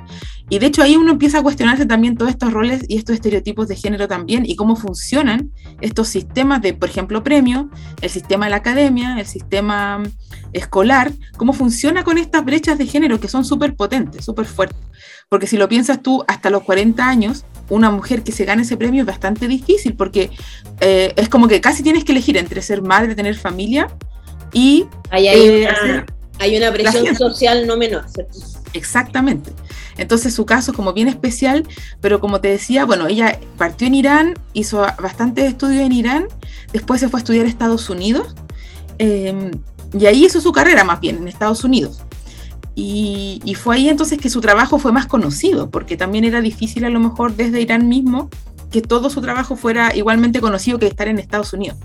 y 0.52 0.60
de 0.60 0.66
hecho 0.66 0.84
ahí 0.84 0.98
uno 0.98 1.14
empieza 1.14 1.40
a 1.40 1.44
cuestionarse 1.44 1.86
también 1.86 2.18
todos 2.18 2.30
estos 2.30 2.52
roles 2.52 2.84
y 2.90 2.98
estos 2.98 3.16
estereotipos 3.16 3.70
de 3.70 3.78
género 3.78 4.10
también 4.10 4.46
y 4.46 4.58
cómo 4.58 4.76
funcionan 4.76 5.50
estos 5.80 6.10
sistemas 6.10 6.62
de, 6.62 6.74
por 6.74 6.90
ejemplo, 6.90 7.24
premio, 7.24 7.70
el 8.02 8.10
sistema 8.10 8.48
de 8.48 8.50
la 8.50 8.58
academia, 8.58 9.18
el 9.18 9.26
sistema 9.26 10.04
escolar, 10.52 11.14
cómo 11.38 11.54
funciona 11.54 12.04
con 12.04 12.18
estas 12.18 12.44
brechas 12.44 12.78
de 12.78 12.86
género 12.86 13.18
que 13.22 13.30
son 13.30 13.46
súper 13.46 13.76
potentes, 13.78 14.26
súper 14.26 14.46
fuertes. 14.46 14.82
Porque 15.30 15.48
si 15.48 15.56
lo 15.56 15.70
piensas 15.70 16.02
tú, 16.02 16.22
hasta 16.28 16.50
los 16.50 16.64
40 16.64 17.08
años, 17.08 17.46
una 17.70 17.90
mujer 17.90 18.22
que 18.22 18.34
se 18.34 18.44
gane 18.44 18.64
ese 18.64 18.76
premio 18.76 19.04
es 19.04 19.08
bastante 19.08 19.48
difícil 19.48 19.94
porque 19.94 20.32
eh, 20.82 21.14
es 21.16 21.30
como 21.30 21.48
que 21.48 21.62
casi 21.62 21.82
tienes 21.82 22.04
que 22.04 22.12
elegir 22.12 22.36
entre 22.36 22.62
ser 22.62 22.82
madre, 22.82 23.16
tener 23.16 23.36
familia 23.36 23.88
y... 24.52 24.86
hay, 25.12 25.28
eh, 25.30 25.70
una, 25.86 26.06
hay 26.40 26.58
una 26.58 26.74
presión 26.74 27.16
social 27.16 27.66
no 27.66 27.78
menor, 27.78 28.04
¿cierto? 28.10 28.38
Exactamente. 28.74 29.54
Entonces 29.98 30.34
su 30.34 30.46
caso 30.46 30.72
es 30.72 30.78
como 30.78 30.94
bien 30.94 31.08
especial, 31.08 31.68
pero 32.00 32.20
como 32.20 32.42
te 32.42 32.48
decía, 32.48 32.86
bueno, 32.86 33.08
ella 33.08 33.40
partió 33.58 33.88
en 33.88 33.96
Irán, 33.96 34.34
hizo 34.54 34.82
bastantes 35.02 35.46
estudios 35.46 35.82
en 35.82 35.92
Irán, 35.92 36.26
después 36.74 37.00
se 37.00 37.10
fue 37.10 37.20
a 37.20 37.22
estudiar 37.22 37.46
a 37.46 37.50
Estados 37.50 37.90
Unidos, 37.90 38.36
em, 38.98 39.52
y 39.98 40.06
ahí 40.06 40.26
hizo 40.26 40.40
su 40.42 40.52
carrera 40.52 40.84
más 40.84 41.00
bien 41.02 41.18
en 41.18 41.28
Estados 41.28 41.64
Unidos. 41.64 42.02
Y, 42.74 43.56
fue 43.62 43.76
ahí 43.76 43.90
entonces 43.90 44.18
que 44.18 44.30
su 44.30 44.40
trabajo 44.42 44.80
fue 44.80 44.92
más 44.92 45.06
conocido, 45.06 45.70
porque 45.70 45.98
también 45.98 46.24
era 46.24 46.42
difícil 46.42 46.86
a 46.86 46.90
lo 46.90 47.00
mejor 47.00 47.36
desde 47.36 47.62
Irán 47.62 47.88
mismo 47.88 48.30
que 48.72 48.82
todo 48.82 49.10
su 49.10 49.22
trabajo 49.22 49.58
fuera 49.58 49.94
igualmente 49.96 50.40
conocido 50.40 50.80
que 50.80 50.88
estar 50.88 51.08
en 51.10 51.20
Estados 51.20 51.52
Unidos. 51.52 51.78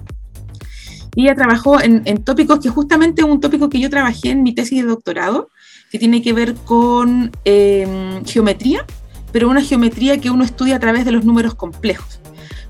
Y 1.16 1.22
ella 1.24 1.34
trabajó 1.34 1.80
en, 1.80 2.02
en 2.04 2.22
tópicos 2.22 2.60
que 2.60 2.68
justamente 2.68 3.24
un 3.24 3.40
tópico 3.40 3.68
que 3.68 3.80
yo 3.80 3.90
trabajé 3.90 4.30
en 4.30 4.42
mi 4.42 4.54
tesis 4.54 4.82
de 4.82 4.88
doctorado, 4.88 5.48
que 5.90 5.98
tiene 5.98 6.22
que 6.22 6.32
ver 6.32 6.54
con 6.54 7.30
em, 7.44 8.24
geometría, 8.24 8.84
pero 9.32 9.48
una 9.48 9.62
geometría 9.62 10.18
que 10.18 10.30
uno 10.30 10.44
estudia 10.44 10.76
a 10.76 10.80
través 10.80 11.04
de 11.04 11.12
los 11.12 11.24
números 11.24 11.54
complejos. 11.54 12.20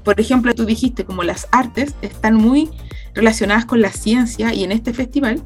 Por 0.05 0.21
ejemplo, 0.21 0.55
tú 0.55 0.65
dijiste 0.65 1.05
como 1.05 1.23
las 1.23 1.49
artes 1.51 1.95
están 2.03 2.35
muy 2.35 2.71
relacionadas 3.15 3.65
con 3.65 3.81
la 3.81 3.91
ciencia 3.91 4.55
y 4.55 4.65
en 4.65 4.73
este 4.73 4.93
festival 4.93 5.43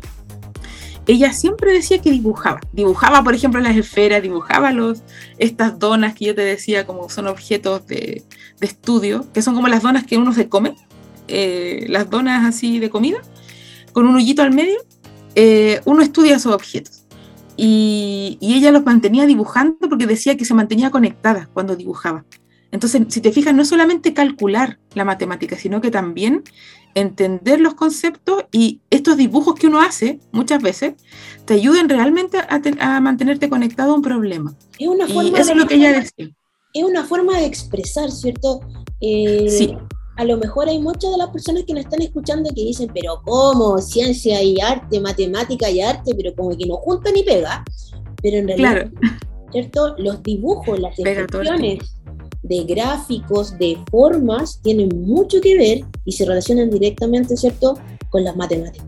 ella 1.07 1.33
siempre 1.33 1.73
decía 1.73 2.01
que 2.01 2.11
dibujaba. 2.11 2.61
Dibujaba, 2.73 3.25
por 3.25 3.35
ejemplo, 3.35 3.61
las 3.61 3.77
esferas, 3.77 4.23
dibujaba 4.23 4.71
los, 4.73 5.03
estas 5.39 5.79
donas 5.79 6.15
que 6.15 6.27
yo 6.27 6.35
te 6.35 6.43
decía 6.43 6.87
como 6.87 7.09
son 7.09 7.27
objetos 7.27 7.87
de, 7.87 8.25
estudio, 8.61 9.27
que 9.33 9.43
son 9.43 9.55
como 9.55 9.69
las 9.69 9.83
donas 9.83 10.05
que 10.05 10.19
uno 10.19 10.33
se 10.33 10.49
come, 10.49 10.77
eh, 11.29 11.87
las 11.89 12.11
donas 12.11 12.47
así 12.47 12.79
de 12.79 12.91
comida, 12.91 13.19
con 13.93 14.07
un 14.07 14.17
hoyito 14.17 14.43
al 14.43 14.53
medio. 14.53 14.79
Eh, 15.35 15.81
uno 15.85 16.03
estudia 16.03 16.37
esos 16.37 16.55
objetos. 16.55 17.00
Y, 17.63 18.39
ella 18.41 18.73
los 18.73 18.85
mantenía 18.85 19.27
dibujando 19.27 19.77
porque 19.89 20.07
decía 20.07 20.37
que 20.37 20.47
se 20.47 20.55
mantenía 20.55 20.91
conectada 20.91 21.51
cuando 21.53 21.77
dibujaba. 21.77 22.25
Entonces, 22.73 23.03
si 23.09 23.21
te 23.21 23.33
fijas, 23.33 23.55
no 23.55 23.65
solamente 23.67 24.15
calcular 24.15 24.79
la 24.95 25.05
matemática, 25.05 25.57
sino 25.57 25.81
que 25.81 25.91
también 25.91 26.43
entender 26.95 27.61
los 27.61 27.75
conceptos 27.75 28.45
y 28.51 28.81
estos 28.89 29.17
dibujos 29.17 29.57
que 29.57 29.67
uno 29.67 29.81
hace 29.81 30.21
muchas 30.33 30.63
veces 30.63 30.95
te 31.45 31.55
ayudan 31.55 31.89
realmente 31.89 32.39
a, 32.39 33.01
mantenerte 33.01 33.51
conectado 33.51 33.93
a 33.93 33.97
un 33.97 34.03
problema. 34.03 34.55
Es 34.79 34.89
una 34.89 35.07
forma 35.07 35.39
eso 35.39 35.53
es 35.53 35.57
lo 35.59 35.67
que 35.67 35.75
ella 35.75 35.93
decía. 35.93 36.35
Es 36.73 36.85
una 36.85 37.05
forma 37.05 37.39
de 37.39 37.47
expresar, 37.47 38.11
¿cierto? 38.11 38.61
Eh, 39.01 39.49
sí. 39.51 39.77
A 40.21 40.25
lo 40.25 40.37
mejor 40.37 40.69
hay 40.69 40.79
muchas 40.79 41.13
de 41.13 41.17
las 41.17 41.31
personas 41.31 41.65
que 41.67 41.73
nos 41.73 41.85
están 41.85 42.03
escuchando 42.03 42.51
que 42.51 42.61
dicen, 42.61 42.91
pero 42.93 43.23
¿cómo? 43.25 43.79
Ciencia 43.79 44.43
y 44.43 44.61
arte, 44.61 45.01
matemática 45.01 45.71
y 45.71 45.81
arte, 45.81 46.15
pero 46.15 46.35
como 46.35 46.55
que 46.59 46.67
no 46.67 46.77
junta 46.77 47.11
ni 47.11 47.23
pega. 47.23 47.65
Pero 48.23 48.37
en 48.37 48.49
realidad, 48.49 48.91
¿cierto? 49.51 49.95
Los 49.97 50.23
dibujos, 50.23 50.79
las 50.79 50.99
expresiones 50.99 51.97
de 52.43 52.65
gráficos, 52.65 53.59
de 53.59 53.79
formas, 53.91 54.61
tienen 54.63 54.91
mucho 54.95 55.41
que 55.41 55.57
ver 55.57 55.85
y 56.05 56.13
se 56.13 56.27
relacionan 56.27 56.69
directamente, 56.69 57.35
¿cierto?, 57.39 57.79
con 58.11 58.23
las 58.23 58.37
matemáticas. 58.37 58.87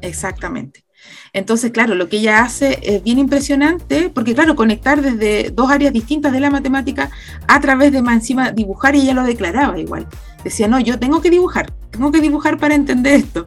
Exactamente. 0.00 0.84
Entonces, 1.32 1.70
claro, 1.70 1.94
lo 1.94 2.08
que 2.08 2.18
ella 2.18 2.42
hace 2.42 2.78
es 2.82 3.02
bien 3.02 3.18
impresionante, 3.18 4.10
porque 4.10 4.34
claro, 4.34 4.54
conectar 4.54 5.02
desde 5.02 5.50
dos 5.50 5.70
áreas 5.70 5.92
distintas 5.92 6.32
de 6.32 6.40
la 6.40 6.50
matemática 6.50 7.10
a 7.48 7.60
través 7.60 7.92
de 7.92 8.02
más 8.02 8.16
encima 8.16 8.52
dibujar, 8.52 8.94
y 8.94 9.02
ella 9.02 9.14
lo 9.14 9.22
declaraba 9.24 9.78
igual. 9.78 10.06
Decía, 10.44 10.68
no, 10.68 10.80
yo 10.80 10.98
tengo 10.98 11.20
que 11.20 11.30
dibujar, 11.30 11.72
tengo 11.90 12.10
que 12.10 12.20
dibujar 12.20 12.58
para 12.58 12.74
entender 12.74 13.14
esto. 13.14 13.46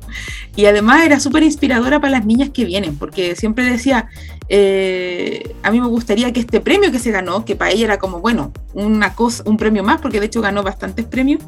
Y 0.55 0.65
además 0.65 1.05
era 1.05 1.19
súper 1.19 1.43
inspiradora 1.43 1.99
para 1.99 2.11
las 2.11 2.25
niñas 2.25 2.49
que 2.51 2.65
vienen, 2.65 2.97
porque 2.97 3.35
siempre 3.35 3.65
decía, 3.65 4.09
eh, 4.47 5.55
a 5.63 5.71
mí 5.71 5.81
me 5.81 5.87
gustaría 5.87 6.31
que 6.31 6.39
este 6.39 6.61
premio 6.61 6.91
que 6.91 6.99
se 6.99 7.11
ganó, 7.11 7.43
que 7.43 7.55
para 7.55 7.71
ella 7.71 7.85
era 7.85 7.99
como, 7.99 8.19
bueno, 8.19 8.53
una 8.73 9.13
cosa, 9.13 9.43
un 9.45 9.57
premio 9.57 9.83
más, 9.83 9.99
porque 9.99 10.19
de 10.19 10.27
hecho 10.27 10.41
ganó 10.41 10.63
bastantes 10.63 11.05
premios, 11.05 11.41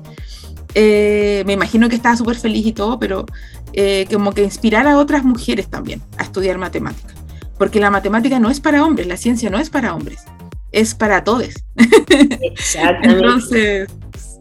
eh, 0.73 1.43
me 1.45 1.53
imagino 1.53 1.89
que 1.89 1.95
estaba 1.95 2.15
súper 2.15 2.35
feliz 2.35 2.65
y 2.65 2.73
todo, 2.73 2.99
pero 2.99 3.25
eh, 3.73 4.05
como 4.11 4.33
que 4.33 4.43
inspirar 4.43 4.87
a 4.87 4.97
otras 4.97 5.23
mujeres 5.23 5.69
también 5.69 6.01
a 6.17 6.23
estudiar 6.23 6.57
matemática. 6.57 7.13
Porque 7.57 7.79
la 7.79 7.89
matemática 7.89 8.39
no 8.39 8.49
es 8.49 8.59
para 8.59 8.85
hombres, 8.85 9.07
la 9.07 9.17
ciencia 9.17 9.49
no 9.49 9.57
es 9.57 9.69
para 9.69 9.95
hombres, 9.95 10.25
es 10.71 10.93
para 10.93 11.23
todos. 11.23 11.63
Exactamente. 12.41 13.25
Entonces, 13.25 13.89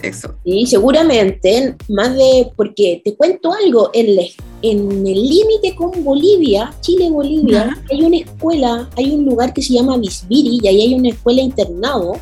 eso. 0.02 0.34
Y 0.44 0.66
seguramente, 0.66 1.76
más 1.88 2.14
de, 2.14 2.50
porque 2.56 3.00
te 3.04 3.14
cuento 3.14 3.52
algo, 3.52 3.90
en, 3.92 4.18
en 4.62 5.06
el 5.06 5.28
límite 5.28 5.74
con 5.76 6.04
Bolivia, 6.04 6.74
Chile-Bolivia, 6.80 7.82
hay 7.90 8.02
una 8.02 8.18
escuela, 8.18 8.90
hay 8.96 9.12
un 9.12 9.24
lugar 9.24 9.52
que 9.52 9.62
se 9.62 9.74
llama 9.74 9.98
Visbiri 9.98 10.60
y 10.62 10.68
ahí 10.68 10.80
hay 10.82 10.94
una 10.94 11.10
escuela 11.10 11.40
internado 11.40 12.14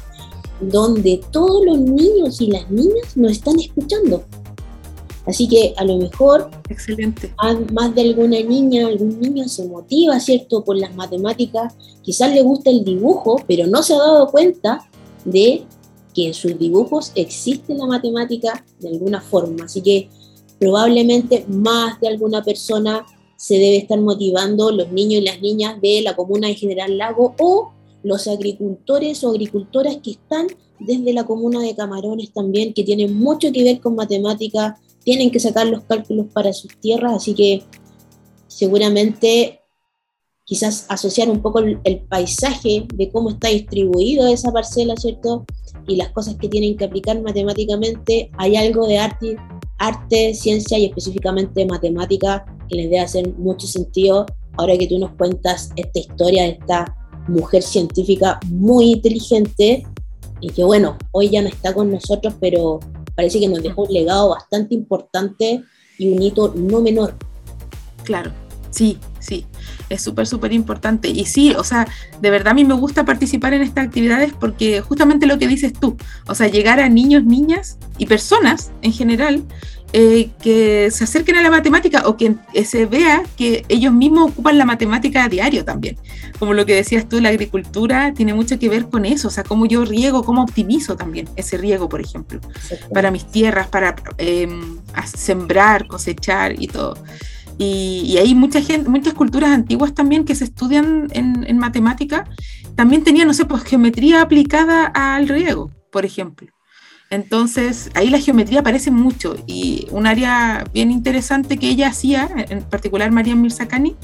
donde 0.60 1.20
todos 1.30 1.64
los 1.64 1.78
niños 1.78 2.40
y 2.40 2.48
las 2.48 2.70
niñas 2.70 3.16
nos 3.16 3.32
están 3.32 3.58
escuchando. 3.58 4.24
Así 5.26 5.48
que 5.48 5.72
a 5.76 5.84
lo 5.84 5.96
mejor 5.96 6.50
Excelente. 6.68 7.32
más 7.72 7.94
de 7.94 8.02
alguna 8.02 8.40
niña, 8.40 8.86
algún 8.86 9.20
niño 9.20 9.48
se 9.48 9.66
motiva, 9.66 10.20
¿cierto?, 10.20 10.62
por 10.64 10.76
las 10.76 10.94
matemáticas, 10.94 11.74
quizás 12.02 12.34
le 12.34 12.42
gusta 12.42 12.70
el 12.70 12.84
dibujo, 12.84 13.42
pero 13.46 13.66
no 13.66 13.82
se 13.82 13.94
ha 13.94 13.98
dado 13.98 14.30
cuenta 14.30 14.86
de 15.24 15.64
que 16.14 16.28
en 16.28 16.34
sus 16.34 16.58
dibujos 16.58 17.12
existe 17.14 17.74
la 17.74 17.86
matemática 17.86 18.64
de 18.80 18.88
alguna 18.88 19.20
forma. 19.20 19.64
Así 19.64 19.80
que 19.82 20.08
probablemente 20.58 21.44
más 21.48 22.00
de 22.00 22.08
alguna 22.08 22.42
persona 22.42 23.04
se 23.36 23.54
debe 23.54 23.78
estar 23.78 24.00
motivando, 24.00 24.70
los 24.70 24.90
niños 24.92 25.22
y 25.22 25.24
las 25.26 25.42
niñas 25.42 25.80
de 25.80 26.00
la 26.02 26.16
comuna 26.16 26.48
de 26.48 26.54
General 26.54 26.96
Lago 26.96 27.34
o 27.38 27.72
los 28.02 28.28
agricultores 28.28 29.24
o 29.24 29.30
agricultoras 29.30 29.96
que 30.02 30.12
están 30.12 30.46
desde 30.78 31.12
la 31.12 31.24
comuna 31.24 31.60
de 31.60 31.74
Camarones 31.74 32.32
también, 32.32 32.72
que 32.72 32.84
tienen 32.84 33.18
mucho 33.18 33.50
que 33.52 33.64
ver 33.64 33.80
con 33.80 33.96
matemáticas, 33.96 34.78
tienen 35.02 35.30
que 35.30 35.40
sacar 35.40 35.66
los 35.66 35.82
cálculos 35.84 36.26
para 36.32 36.52
sus 36.52 36.78
tierras, 36.80 37.14
así 37.14 37.34
que 37.34 37.62
seguramente 38.46 39.60
quizás 40.44 40.86
asociar 40.88 41.30
un 41.30 41.40
poco 41.40 41.60
el, 41.60 42.00
paisaje 42.08 42.86
de 42.94 43.10
cómo 43.10 43.30
está 43.30 43.48
distribuido 43.48 44.26
esa 44.26 44.52
parcela, 44.52 44.94
¿cierto? 44.96 45.44
Y 45.86 45.96
las 45.96 46.10
cosas 46.10 46.36
que 46.36 46.48
tienen 46.48 46.76
que 46.76 46.84
aplicar 46.84 47.20
matemáticamente, 47.22 48.30
hay 48.38 48.56
algo 48.56 48.86
de 48.86 48.98
arte, 48.98 49.36
arte, 49.78 50.34
ciencia 50.34 50.78
y 50.78 50.86
específicamente 50.86 51.66
matemática 51.66 52.44
que 52.68 52.76
les 52.76 52.84
debe 52.86 53.00
hacer 53.00 53.34
mucho 53.34 53.66
sentido 53.66 54.26
ahora 54.56 54.76
que 54.78 54.86
tú 54.86 54.98
nos 54.98 55.12
cuentas 55.12 55.70
esta 55.76 55.98
historia 55.98 56.44
de 56.44 56.50
esta 56.50 56.96
mujer 57.28 57.62
científica 57.62 58.38
muy 58.46 58.92
inteligente 58.92 59.86
y 60.40 60.50
que 60.50 60.64
bueno, 60.64 60.96
hoy 61.12 61.30
ya 61.30 61.42
no 61.42 61.48
está 61.48 61.74
con 61.74 61.90
nosotros, 61.90 62.34
pero 62.40 62.80
parece 63.14 63.40
que 63.40 63.48
nos 63.48 63.62
dejó 63.62 63.84
un 63.84 63.92
legado 63.92 64.30
bastante 64.30 64.74
importante 64.74 65.62
y 65.98 66.12
un 66.12 66.22
hito 66.22 66.52
no 66.54 66.80
menor. 66.80 67.14
Claro, 68.02 68.32
sí, 68.74 68.98
sí, 69.20 69.46
es 69.88 70.02
súper, 70.02 70.26
súper 70.26 70.52
importante. 70.52 71.08
Y 71.08 71.24
sí, 71.26 71.54
o 71.56 71.64
sea, 71.64 71.86
de 72.20 72.30
verdad 72.30 72.48
a 72.48 72.54
mí 72.54 72.64
me 72.64 72.74
gusta 72.74 73.04
participar 73.04 73.54
en 73.54 73.62
estas 73.62 73.86
actividades 73.86 74.32
porque 74.32 74.80
justamente 74.80 75.26
lo 75.26 75.38
que 75.38 75.46
dices 75.46 75.72
tú, 75.72 75.96
o 76.26 76.34
sea, 76.34 76.48
llegar 76.48 76.80
a 76.80 76.88
niños, 76.88 77.24
niñas 77.24 77.78
y 77.98 78.06
personas 78.06 78.72
en 78.82 78.92
general 78.92 79.44
eh, 79.96 80.30
que 80.42 80.90
se 80.90 81.04
acerquen 81.04 81.36
a 81.36 81.42
la 81.42 81.50
matemática 81.50 82.02
o 82.06 82.16
que 82.16 82.34
se 82.64 82.84
vea 82.84 83.22
que 83.36 83.64
ellos 83.68 83.92
mismos 83.92 84.32
ocupan 84.32 84.58
la 84.58 84.64
matemática 84.64 85.22
a 85.22 85.28
diario 85.28 85.64
también. 85.64 85.96
Como 86.40 86.52
lo 86.52 86.66
que 86.66 86.74
decías 86.74 87.08
tú, 87.08 87.20
la 87.20 87.28
agricultura 87.28 88.12
tiene 88.12 88.34
mucho 88.34 88.58
que 88.58 88.68
ver 88.68 88.88
con 88.88 89.04
eso, 89.04 89.28
o 89.28 89.30
sea, 89.30 89.44
cómo 89.44 89.66
yo 89.66 89.84
riego, 89.84 90.24
cómo 90.24 90.42
optimizo 90.42 90.96
también 90.96 91.28
ese 91.36 91.58
riego, 91.58 91.88
por 91.88 92.00
ejemplo, 92.00 92.40
para 92.92 93.12
mis 93.12 93.30
tierras, 93.30 93.68
para 93.68 93.94
em, 94.18 94.80
sembrar, 95.04 95.86
cosechar 95.86 96.60
y 96.60 96.66
todo. 96.66 96.96
Y, 97.58 98.16
hay 98.18 98.34
muchas 98.34 99.14
culturas 99.14 99.50
antiguas 99.50 99.94
también 99.94 100.24
que 100.24 100.34
se 100.34 100.44
estudian 100.44 101.08
en, 101.12 101.58
matemática, 101.58 102.28
también 102.74 103.04
tenían, 103.04 103.28
no 103.28 103.34
sé, 103.34 103.44
pues 103.44 103.62
geometría 103.62 104.22
aplicada 104.22 104.86
al 104.86 105.28
riego, 105.28 105.70
por 105.92 106.04
ejemplo. 106.04 106.48
Entonces, 107.10 107.90
ahí 107.94 108.10
la 108.10 108.18
geometría 108.18 108.60
aparece 108.60 108.90
mucho 108.90 109.36
y 109.46 109.86
un 109.92 110.06
área 110.06 110.64
bien 110.72 110.90
interesante 110.90 111.58
que 111.58 111.68
ella 111.68 111.88
hacía, 111.88 112.28
en 112.48 112.62
particular 112.62 113.12
María 113.12 113.36
Mirzakani, 113.36 113.94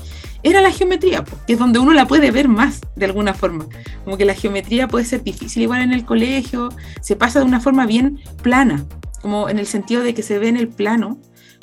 era 0.43 0.61
la 0.61 0.71
geometría, 0.71 1.25
que 1.47 1.55
es 1.55 1.59
donde 1.59 1.79
uno 1.79 1.93
la 1.93 2.07
puede 2.07 2.31
ver 2.31 2.49
más 2.49 2.81
de 2.97 3.07
alguna 3.07 3.35
forma. 3.35 3.67
Como 4.05 4.17
que 4.17 4.25
la 4.25 4.35
geometría 4.35 4.87
puede 4.87 5.05
ser 5.05 5.23
difícil 5.23 5.63
igual 5.63 5.83
en 5.83 5.93
el 5.93 6.05
colegio, 6.05 6.71
se 7.01 7.17
pasa 7.17 7.41
de 7.41 7.47
una 7.47 7.61
forma 7.61 7.85
bien 7.85 8.21
plana, 8.43 8.85
como 9.21 9.49
en 9.49 9.59
el 9.59 9.67
sentido 9.67 10.03
de 10.03 10.15
que 10.15 10.23
se 10.23 10.39
ve 10.39 10.49
en 10.49 10.57
el 10.57 10.69
plano, 10.69 11.19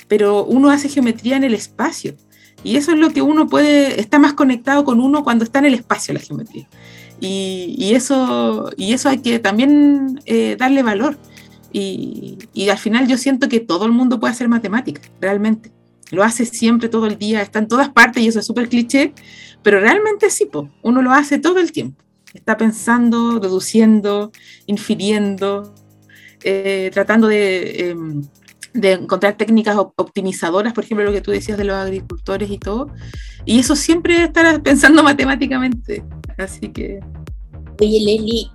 pero 0.07 0.45
uno 0.45 0.69
hace 0.69 0.89
geometría 0.89 1.37
en 1.37 1.43
el 1.43 1.53
espacio. 1.53 2.15
Y 2.63 2.77
eso 2.77 2.91
es 2.91 2.97
lo 2.97 3.11
que 3.11 3.21
uno 3.21 3.47
puede, 3.47 3.99
está 3.99 4.19
más 4.19 4.33
conectado 4.33 4.83
con 4.83 4.99
uno 4.99 5.23
cuando 5.23 5.43
está 5.43 5.59
en 5.59 5.65
el 5.65 5.73
espacio 5.75 6.13
la 6.13 6.19
geometría. 6.19 6.67
Y, 7.19 7.93
eso, 7.93 8.69
y 8.77 8.93
eso 8.93 9.09
hay 9.09 9.19
que 9.19 9.39
también 9.39 10.21
eh, 10.25 10.55
darle 10.57 10.83
valor. 10.83 11.17
Y, 11.71 12.37
al 12.69 12.77
final 12.77 13.07
yo 13.07 13.17
siento 13.17 13.49
que 13.49 13.59
todo 13.59 13.85
el 13.85 13.91
mundo 13.91 14.19
puede 14.19 14.33
hacer 14.33 14.47
matemáticas, 14.47 15.09
realmente. 15.19 15.71
Lo 16.11 16.23
hace 16.23 16.45
siempre, 16.45 16.89
todo 16.89 17.07
el 17.07 17.17
día, 17.17 17.41
está 17.41 17.59
en 17.59 17.67
todas 17.67 17.89
partes 17.89 18.23
y 18.23 18.27
eso 18.27 18.39
es 18.39 18.45
súper 18.45 18.69
cliché, 18.69 19.13
pero 19.61 19.79
realmente 19.79 20.29
sí, 20.29 20.49
uno 20.81 21.01
lo 21.01 21.11
hace 21.11 21.37
todo 21.37 21.59
el 21.59 21.71
tiempo. 21.71 22.03
Está 22.33 22.55
pensando, 22.55 23.39
reduciendo, 23.39 24.31
infiriendo, 24.67 25.73
eh, 26.43 26.89
tratando 26.93 27.27
de, 27.27 27.89
em, 27.89 28.23
de, 28.79 28.93
encontrar 28.93 29.37
técnicas 29.37 29.77
optimizadoras, 29.77 30.73
por 30.73 30.83
ejemplo, 30.83 31.05
lo 31.05 31.11
que 31.11 31.21
tú 31.21 31.31
decías 31.31 31.57
de 31.57 31.63
los 31.63 31.75
agricultores 31.75 32.49
y 32.49 32.57
todo. 32.57 32.89
Y 33.45 33.59
eso 33.59 33.75
siempre 33.75 34.23
estar 34.23 34.61
pensando 34.63 35.03
matemáticamente. 35.03 36.03
Así 36.37 36.69
que... 36.69 36.99
Oye, 37.79 37.99
Leslie, 37.99 38.47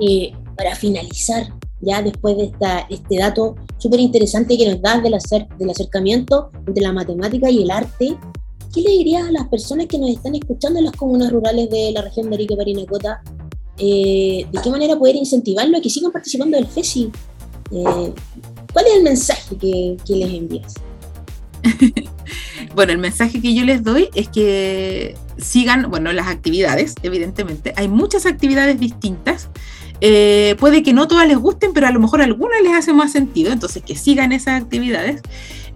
eh, 0.00 0.32
para 0.56 0.74
finalizar, 0.74 1.48
ya 1.80 2.02
después 2.02 2.36
de 2.36 2.44
esta, 2.44 2.80
este 2.90 3.18
dato 3.18 3.56
súper 3.78 4.00
interesante 4.00 4.56
que 4.58 4.68
nos 4.68 4.82
das 4.82 5.02
del, 5.02 5.14
acer, 5.14 5.48
del 5.58 5.70
acercamiento 5.70 6.50
entre 6.66 6.82
la 6.82 6.92
matemática 6.92 7.50
y 7.50 7.62
el 7.62 7.70
arte, 7.70 8.16
¿qué 8.72 8.82
le 8.82 8.90
dirías 8.90 9.28
a 9.28 9.32
las 9.32 9.48
personas 9.48 9.86
que 9.86 9.98
nos 9.98 10.10
están 10.10 10.34
escuchando 10.34 10.78
en 10.78 10.86
las 10.86 10.96
comunas 10.96 11.32
rurales 11.32 11.70
de 11.70 11.92
la 11.92 12.02
región 12.02 12.28
de 12.28 12.36
Arica 12.36 12.56
Parinacota? 12.56 13.22
Eh, 13.78 14.46
¿De 14.52 14.60
qué 14.62 14.70
manera 14.70 14.98
poder 14.98 15.16
incentivarlo 15.16 15.78
a 15.78 15.80
que 15.80 15.88
sigan 15.88 16.12
participando 16.12 16.56
del 16.56 16.66
FESI? 16.66 17.10
Eh, 17.72 18.12
¿Cuál 18.72 18.86
es 18.86 18.94
el 18.94 19.02
mensaje 19.02 19.56
que, 19.56 19.96
les 20.08 20.30
envías? 20.30 20.74
bueno, 22.74 22.92
el 22.92 22.98
mensaje 22.98 23.40
que 23.40 23.54
yo 23.54 23.64
les 23.64 23.82
doy 23.82 24.08
es 24.14 24.28
que 24.28 25.16
sigan, 25.38 25.90
bueno, 25.90 26.12
las 26.12 26.28
actividades, 26.28 26.94
evidentemente. 27.02 27.72
Hay 27.76 27.88
muchas 27.88 28.26
actividades 28.26 28.78
distintas 28.78 29.48
eh, 30.00 30.56
puede 30.58 30.82
que 30.82 30.92
no 30.92 31.08
todas 31.08 31.28
les 31.28 31.36
gusten, 31.36 31.72
pero 31.72 31.86
a 31.86 31.90
lo 31.90 32.00
mejor 32.00 32.22
algunas 32.22 32.62
les 32.62 32.72
hace 32.72 32.92
más 32.92 33.12
sentido, 33.12 33.52
entonces 33.52 33.82
que 33.82 33.96
sigan 33.96 34.32
esas 34.32 34.60
actividades. 34.62 35.20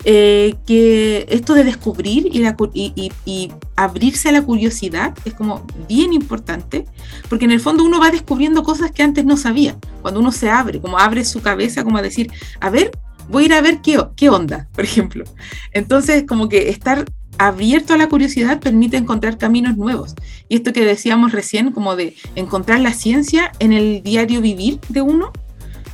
Eh, 0.06 0.56
que 0.66 1.24
esto 1.30 1.54
de 1.54 1.64
descubrir 1.64 2.26
y, 2.30 3.10
y, 3.24 3.52
abrirse 3.74 4.28
a 4.28 4.32
la 4.32 4.42
curiosidad 4.42 5.16
es 5.24 5.32
como 5.32 5.66
bien 5.88 6.12
importante, 6.12 6.84
porque 7.30 7.46
en 7.46 7.52
el 7.52 7.60
fondo 7.60 7.84
uno 7.84 8.00
va 8.00 8.10
descubriendo 8.10 8.62
cosas 8.62 8.92
que 8.92 9.02
antes 9.02 9.24
no 9.24 9.38
sabía. 9.38 9.78
Cuando 10.02 10.20
uno 10.20 10.30
se 10.30 10.50
abre, 10.50 10.80
como 10.80 10.98
abre 10.98 11.24
su 11.24 11.40
cabeza, 11.40 11.84
como 11.84 11.96
a 11.96 12.02
decir, 12.02 12.30
a 12.60 12.68
ver, 12.68 12.90
voy 13.30 13.44
a 13.44 13.46
ir 13.46 13.54
a 13.54 13.62
ver 13.62 13.80
qué, 13.80 13.98
qué 14.14 14.28
onda, 14.28 14.68
por 14.74 14.84
ejemplo. 14.84 15.24
Entonces, 15.72 16.24
como 16.26 16.50
que 16.50 16.68
estar 16.68 17.06
abierto 17.38 17.94
a 17.94 17.96
la 17.96 18.08
curiosidad 18.08 18.60
permite 18.60 18.96
encontrar 18.96 19.38
caminos 19.38 19.76
nuevos. 19.76 20.14
Y 20.48 20.56
esto 20.56 20.72
que 20.72 20.84
decíamos 20.84 21.32
recién, 21.32 21.72
como 21.72 21.96
de 21.96 22.14
encontrar 22.34 22.80
la 22.80 22.92
ciencia 22.92 23.52
en 23.58 23.72
el 23.72 24.02
diario 24.02 24.40
vivir 24.40 24.80
de 24.88 25.00
uno, 25.00 25.32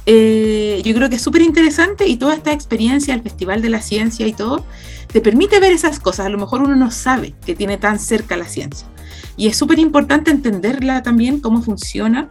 eh, 0.06 0.80
yo 0.84 0.94
creo 0.94 1.08
que 1.08 1.16
es 1.16 1.22
súper 1.22 1.42
interesante 1.42 2.06
y 2.06 2.16
toda 2.16 2.34
esta 2.34 2.52
experiencia, 2.52 3.14
el 3.14 3.22
Festival 3.22 3.62
de 3.62 3.70
la 3.70 3.82
Ciencia 3.82 4.26
y 4.26 4.32
todo, 4.32 4.64
te 5.12 5.20
permite 5.20 5.60
ver 5.60 5.72
esas 5.72 6.00
cosas. 6.00 6.26
A 6.26 6.28
lo 6.30 6.38
mejor 6.38 6.62
uno 6.62 6.76
no 6.76 6.90
sabe 6.90 7.34
que 7.44 7.54
tiene 7.54 7.76
tan 7.76 7.98
cerca 7.98 8.36
la 8.36 8.46
ciencia. 8.46 8.86
Y 9.36 9.46
es 9.48 9.56
súper 9.56 9.78
importante 9.78 10.30
entenderla 10.30 11.02
también, 11.02 11.40
cómo 11.40 11.62
funciona, 11.62 12.30